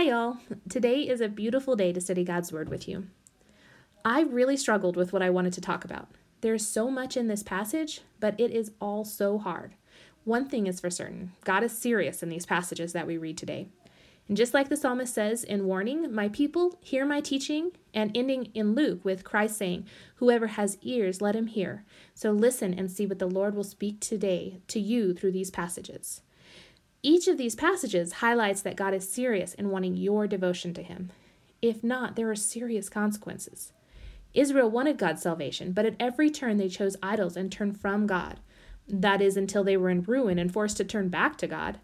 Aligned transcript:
Hi, 0.00 0.06
y'all. 0.06 0.38
Today 0.70 1.06
is 1.06 1.20
a 1.20 1.28
beautiful 1.28 1.76
day 1.76 1.92
to 1.92 2.00
study 2.00 2.24
God's 2.24 2.54
Word 2.54 2.70
with 2.70 2.88
you. 2.88 3.08
I 4.02 4.22
really 4.22 4.56
struggled 4.56 4.96
with 4.96 5.12
what 5.12 5.20
I 5.20 5.28
wanted 5.28 5.52
to 5.52 5.60
talk 5.60 5.84
about. 5.84 6.08
There 6.40 6.54
is 6.54 6.66
so 6.66 6.90
much 6.90 7.18
in 7.18 7.28
this 7.28 7.42
passage, 7.42 8.00
but 8.18 8.34
it 8.40 8.50
is 8.50 8.72
all 8.80 9.04
so 9.04 9.36
hard. 9.36 9.74
One 10.24 10.48
thing 10.48 10.66
is 10.66 10.80
for 10.80 10.88
certain 10.88 11.32
God 11.44 11.62
is 11.62 11.76
serious 11.76 12.22
in 12.22 12.30
these 12.30 12.46
passages 12.46 12.94
that 12.94 13.06
we 13.06 13.18
read 13.18 13.36
today. 13.36 13.68
And 14.26 14.38
just 14.38 14.54
like 14.54 14.70
the 14.70 14.76
psalmist 14.78 15.12
says 15.12 15.44
in 15.44 15.66
warning, 15.66 16.14
My 16.14 16.30
people 16.30 16.78
hear 16.80 17.04
my 17.04 17.20
teaching, 17.20 17.72
and 17.92 18.10
ending 18.16 18.46
in 18.54 18.74
Luke 18.74 19.04
with 19.04 19.22
Christ 19.22 19.58
saying, 19.58 19.86
Whoever 20.14 20.46
has 20.46 20.78
ears, 20.80 21.20
let 21.20 21.36
him 21.36 21.48
hear. 21.48 21.84
So 22.14 22.32
listen 22.32 22.72
and 22.72 22.90
see 22.90 23.04
what 23.04 23.18
the 23.18 23.28
Lord 23.28 23.54
will 23.54 23.64
speak 23.64 24.00
today 24.00 24.62
to 24.68 24.80
you 24.80 25.12
through 25.12 25.32
these 25.32 25.50
passages. 25.50 26.22
Each 27.02 27.28
of 27.28 27.38
these 27.38 27.54
passages 27.54 28.14
highlights 28.14 28.60
that 28.62 28.76
God 28.76 28.92
is 28.92 29.10
serious 29.10 29.54
in 29.54 29.70
wanting 29.70 29.96
your 29.96 30.26
devotion 30.26 30.74
to 30.74 30.82
Him. 30.82 31.10
If 31.62 31.82
not, 31.82 32.14
there 32.14 32.30
are 32.30 32.36
serious 32.36 32.90
consequences. 32.90 33.72
Israel 34.34 34.70
wanted 34.70 34.98
God's 34.98 35.22
salvation, 35.22 35.72
but 35.72 35.86
at 35.86 35.96
every 35.98 36.30
turn 36.30 36.58
they 36.58 36.68
chose 36.68 36.96
idols 37.02 37.36
and 37.36 37.50
turned 37.50 37.80
from 37.80 38.06
God. 38.06 38.38
That 38.86 39.22
is, 39.22 39.36
until 39.36 39.64
they 39.64 39.76
were 39.76 39.88
in 39.88 40.02
ruin 40.02 40.38
and 40.38 40.52
forced 40.52 40.76
to 40.76 40.84
turn 40.84 41.08
back 41.08 41.36
to 41.38 41.46
God. 41.46 41.78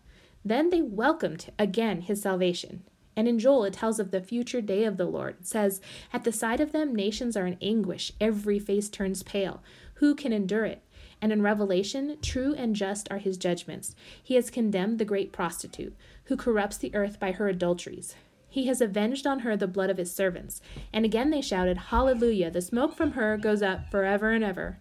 Then 0.45 0.71
they 0.71 0.83
welcomed 0.83 1.51
again 1.59 2.03
His 2.03 2.21
salvation. 2.21 2.83
And 3.17 3.27
in 3.27 3.39
Joel, 3.39 3.65
it 3.65 3.73
tells 3.73 3.99
of 3.99 4.11
the 4.11 4.21
future 4.21 4.61
day 4.61 4.85
of 4.85 4.99
the 4.99 5.07
Lord. 5.07 5.37
It 5.41 5.47
says, 5.47 5.81
At 6.13 6.25
the 6.25 6.33
sight 6.33 6.61
of 6.61 6.73
them, 6.73 6.95
nations 6.95 7.37
are 7.37 7.47
in 7.47 7.57
anguish, 7.63 8.13
every 8.21 8.59
face 8.59 8.91
turns 8.91 9.23
pale. 9.23 9.63
Who 9.95 10.15
can 10.15 10.35
endure 10.35 10.67
it? 10.67 10.83
And 11.21 11.33
in 11.33 11.43
Revelation, 11.43 12.19
true 12.21 12.55
and 12.55 12.77
just 12.77 13.11
are 13.11 13.19
his 13.19 13.37
judgments. 13.37 13.95
He 14.23 14.35
has 14.35 14.51
condemned 14.51 14.99
the 14.99 15.05
great 15.05 15.33
prostitute, 15.33 15.97
who 16.25 16.37
corrupts 16.37 16.77
the 16.77 16.95
earth 16.95 17.19
by 17.19 17.33
her 17.33 17.49
adulteries. 17.49 18.15
He 18.49 18.67
has 18.67 18.81
avenged 18.81 19.27
on 19.27 19.41
her 19.41 19.57
the 19.57 19.67
blood 19.67 19.91
of 19.91 19.99
his 19.99 20.13
servants. 20.13 20.61
And 20.93 21.05
again 21.05 21.31
they 21.31 21.41
shouted, 21.41 21.79
Hallelujah! 21.79 22.51
The 22.51 22.63
smoke 22.63 22.95
from 22.95 23.13
her 23.13 23.37
goes 23.37 23.63
up 23.63 23.91
forever 23.91 24.31
and 24.31 24.45
ever. 24.45 24.81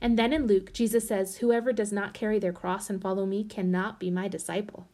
And 0.00 0.18
then 0.18 0.32
in 0.32 0.46
Luke, 0.46 0.72
Jesus 0.72 1.08
says, 1.08 1.38
Whoever 1.38 1.72
does 1.72 1.92
not 1.92 2.14
carry 2.14 2.38
their 2.38 2.52
cross 2.52 2.90
and 2.90 3.00
follow 3.00 3.26
me 3.26 3.44
cannot 3.44 3.98
be 3.98 4.10
my 4.10 4.28
disciple. 4.28 4.86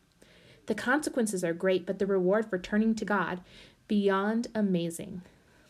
The 0.66 0.74
consequences 0.74 1.42
are 1.42 1.52
great, 1.52 1.86
but 1.86 1.98
the 1.98 2.06
reward 2.06 2.48
for 2.48 2.58
turning 2.58 2.94
to 2.94 3.04
God, 3.04 3.40
beyond 3.88 4.46
amazing. 4.54 5.22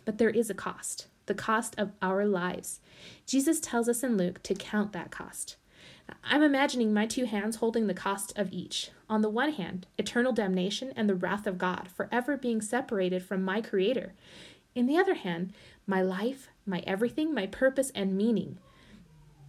But 0.04 0.18
there 0.18 0.30
is 0.30 0.50
a 0.50 0.54
cost 0.54 1.06
the 1.26 1.34
cost 1.34 1.74
of 1.78 1.92
our 2.00 2.26
lives. 2.26 2.80
Jesus 3.26 3.60
tells 3.60 3.88
us 3.88 4.02
in 4.02 4.16
Luke 4.16 4.42
to 4.42 4.54
count 4.54 4.92
that 4.92 5.10
cost. 5.10 5.56
I'm 6.24 6.42
imagining 6.42 6.92
my 6.92 7.06
two 7.06 7.24
hands 7.24 7.56
holding 7.56 7.86
the 7.86 7.94
cost 7.94 8.36
of 8.36 8.52
each. 8.52 8.90
On 9.08 9.22
the 9.22 9.30
one 9.30 9.52
hand, 9.52 9.86
eternal 9.98 10.32
damnation 10.32 10.92
and 10.96 11.08
the 11.08 11.14
wrath 11.14 11.46
of 11.46 11.58
God, 11.58 11.88
forever 11.94 12.36
being 12.36 12.60
separated 12.60 13.22
from 13.22 13.42
my 13.42 13.60
Creator. 13.60 14.14
In 14.74 14.86
the 14.86 14.96
other 14.96 15.14
hand, 15.14 15.52
my 15.86 16.02
life, 16.02 16.48
my 16.66 16.82
everything, 16.86 17.34
my 17.34 17.46
purpose, 17.46 17.90
and 17.94 18.16
meaning. 18.16 18.58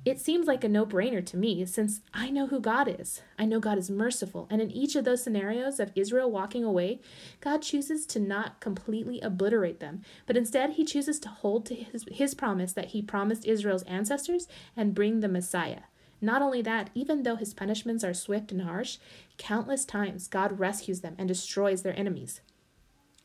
It 0.06 0.20
seems 0.20 0.48
like 0.48 0.66
a 0.66 0.70
no 0.70 0.86
brainer 0.86 1.26
to 1.26 1.38
me 1.38 1.66
since 1.66 2.02
I 2.14 2.30
know 2.30 2.48
who 2.48 2.60
God 2.60 2.94
is. 3.00 3.22
I 3.40 3.46
know 3.46 3.62
God 3.62 3.78
is 3.78 3.90
merciful. 3.90 4.48
And 4.50 4.62
in 4.62 4.70
each 4.70 4.98
of 4.98 5.06
those 5.06 5.24
scenarios 5.24 5.80
of 5.80 5.94
Israel 5.96 6.30
walking 6.30 6.66
away, 6.66 7.00
God 7.40 7.62
chooses 7.62 8.06
to 8.08 8.20
not 8.20 8.60
completely 8.60 9.22
obliterate 9.22 9.80
them, 9.80 10.02
but 10.26 10.36
instead 10.36 10.72
he 10.72 10.84
chooses 10.84 11.20
to 11.22 11.30
hold 11.30 11.66
to 11.68 11.76
his, 11.76 12.04
his 12.12 12.34
promise 12.34 12.74
that 12.74 12.88
he 12.88 13.02
promised 13.02 13.46
Israel's 13.46 13.84
ancestors 13.84 14.50
and 14.76 14.94
bring 14.94 15.22
the 15.22 15.30
Messiah. 15.30 15.84
Not 16.20 16.42
only 16.42 16.62
that, 16.64 16.90
even 16.94 17.24
though 17.24 17.38
his 17.38 17.54
punishments 17.54 18.04
are 18.04 18.14
swift 18.14 18.52
and 18.52 18.64
harsh, 18.64 18.98
countless 19.38 19.86
times 19.86 20.28
God 20.28 20.60
rescues 20.60 21.00
them 21.00 21.16
and 21.18 21.30
destroys 21.30 21.82
their 21.82 21.98
enemies. 21.98 22.42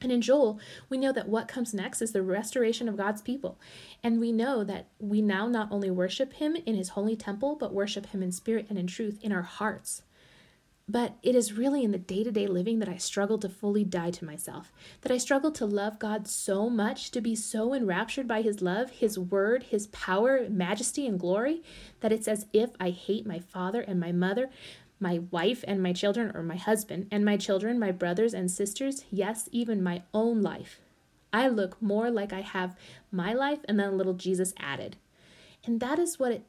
And 0.01 0.13
in 0.13 0.21
Joel, 0.21 0.61
we 0.89 0.97
know 0.97 1.13
that 1.13 1.29
what 1.29 1.49
comes 1.49 1.75
next 1.75 2.01
is 2.01 2.13
the 2.13 2.23
restoration 2.23 2.89
of 2.89 2.97
God's 2.97 3.21
people. 3.21 3.59
And 4.03 4.21
we 4.21 4.31
know 4.31 4.63
that 4.63 4.89
we 5.01 5.21
now 5.21 5.49
not 5.49 5.73
only 5.73 5.91
worship 5.91 6.35
Him 6.35 6.57
in 6.67 6.77
His 6.77 6.91
holy 6.91 7.17
temple, 7.17 7.57
but 7.57 7.75
worship 7.75 8.07
Him 8.07 8.23
in 8.23 8.31
spirit 8.31 8.67
and 8.69 8.79
in 8.79 8.87
truth 8.87 9.19
in 9.23 9.33
our 9.33 9.43
hearts. 9.43 10.03
But 10.91 11.17
it 11.23 11.35
is 11.35 11.53
really 11.53 11.85
in 11.85 11.91
the 11.91 11.99
day 11.99 12.25
to 12.25 12.33
day 12.33 12.47
living 12.47 12.79
that 12.79 12.89
I 12.89 12.97
struggle 12.97 13.39
to 13.41 13.49
fully 13.49 13.85
die 13.85 14.11
to 14.13 14.25
myself, 14.25 14.73
that 15.03 15.13
I 15.13 15.19
struggle 15.19 15.51
to 15.53 15.67
love 15.67 15.99
God 15.99 16.27
so 16.27 16.71
much, 16.71 17.11
to 17.11 17.21
be 17.21 17.35
so 17.35 17.75
enraptured 17.75 18.27
by 18.27 18.41
His 18.41 18.63
love, 18.63 18.91
His 18.91 19.19
word, 19.19 19.65
His 19.65 19.89
power, 19.89 20.49
majesty, 20.49 21.07
and 21.07 21.21
glory, 21.21 21.63
that 22.01 22.13
it's 22.13 22.29
as 22.29 22.47
if 22.55 22.71
I 22.81 22.91
hate 22.91 23.27
my 23.27 23.41
father 23.41 23.83
and 23.83 24.01
my 24.01 24.13
mother, 24.13 24.49
my 25.01 25.21
wife 25.31 25.65
and 25.67 25.83
my 25.83 25.93
children, 25.93 26.33
or 26.35 26.43
my 26.43 26.57
husband 26.57 27.07
and 27.11 27.25
my 27.25 27.37
children, 27.37 27.79
my 27.79 27.93
brothers 27.93 28.35
and 28.35 28.51
sisters, 28.51 29.05
yes, 29.11 29.49
even 29.53 29.83
my 29.83 30.03
own 30.13 30.43
life. 30.43 30.81
I 31.33 31.49
look 31.49 31.81
more 31.81 32.11
like 32.11 32.33
I 32.33 32.41
have 32.41 32.77
my 33.13 33.33
life 33.33 33.61
and 33.69 33.79
then 33.79 33.89
a 33.89 33.97
little 33.97 34.15
Jesus 34.15 34.55
added. 34.59 34.97
And 35.65 35.81
that 35.81 35.99
is 35.99 36.19
what 36.19 36.33
it 36.33 36.43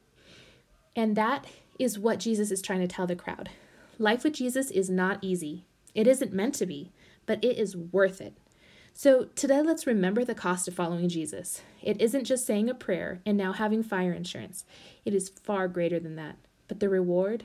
and 0.96 1.16
that 1.16 1.46
is 1.78 1.98
what 1.98 2.18
Jesus 2.18 2.50
is 2.50 2.60
trying 2.60 2.80
to 2.80 2.88
tell 2.88 3.06
the 3.06 3.14
crowd. 3.16 3.50
Life 3.98 4.24
with 4.24 4.34
Jesus 4.34 4.70
is 4.70 4.90
not 4.90 5.18
easy. 5.22 5.64
It 5.94 6.06
isn't 6.06 6.32
meant 6.32 6.54
to 6.56 6.66
be, 6.66 6.90
but 7.26 7.42
it 7.44 7.56
is 7.58 7.76
worth 7.76 8.20
it. 8.20 8.34
So, 8.92 9.24
today 9.36 9.62
let's 9.62 9.86
remember 9.86 10.24
the 10.24 10.34
cost 10.34 10.66
of 10.66 10.74
following 10.74 11.08
Jesus. 11.08 11.62
It 11.80 12.00
isn't 12.00 12.24
just 12.24 12.44
saying 12.44 12.68
a 12.68 12.74
prayer 12.74 13.20
and 13.24 13.38
now 13.38 13.52
having 13.52 13.82
fire 13.82 14.12
insurance, 14.12 14.64
it 15.04 15.14
is 15.14 15.28
far 15.28 15.68
greater 15.68 16.00
than 16.00 16.16
that. 16.16 16.36
But 16.66 16.80
the 16.80 16.88
reward, 16.88 17.44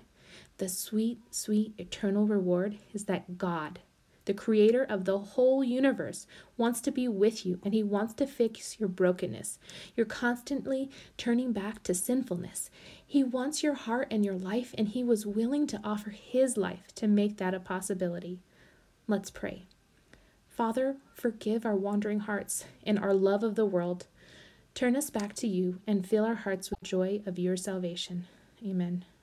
the 0.57 0.69
sweet, 0.69 1.19
sweet, 1.31 1.73
eternal 1.77 2.25
reward 2.25 2.77
is 2.93 3.05
that 3.05 3.37
God, 3.37 3.79
the 4.25 4.33
creator 4.33 4.83
of 4.83 5.05
the 5.05 5.19
whole 5.19 5.63
universe, 5.63 6.25
wants 6.57 6.81
to 6.81 6.91
be 6.91 7.07
with 7.07 7.45
you 7.45 7.59
and 7.63 7.73
he 7.73 7.83
wants 7.83 8.13
to 8.15 8.25
fix 8.25 8.79
your 8.79 8.89
brokenness. 8.89 9.59
You're 9.95 10.05
constantly 10.05 10.89
turning 11.17 11.51
back 11.51 11.83
to 11.83 11.93
sinfulness. 11.93 12.69
He 13.05 13.23
wants 13.23 13.63
your 13.63 13.75
heart 13.75 14.07
and 14.09 14.25
your 14.25 14.37
life, 14.37 14.73
and 14.77 14.89
he 14.89 15.03
was 15.03 15.25
willing 15.25 15.67
to 15.67 15.79
offer 15.83 16.09
his 16.09 16.57
life 16.57 16.93
to 16.95 17.07
make 17.07 17.37
that 17.37 17.53
a 17.53 17.59
possibility. 17.59 18.39
Let's 19.07 19.29
pray. 19.29 19.67
Father, 20.49 20.97
forgive 21.13 21.65
our 21.65 21.75
wandering 21.75 22.21
hearts 22.21 22.65
and 22.83 22.97
our 22.97 23.13
love 23.13 23.43
of 23.43 23.55
the 23.55 23.65
world. 23.65 24.07
Turn 24.73 24.95
us 24.95 25.09
back 25.09 25.33
to 25.35 25.47
you 25.47 25.79
and 25.85 26.07
fill 26.07 26.25
our 26.25 26.35
hearts 26.35 26.69
with 26.69 26.81
joy 26.81 27.21
of 27.25 27.37
your 27.37 27.55
salvation. 27.55 28.27
Amen. 28.65 29.05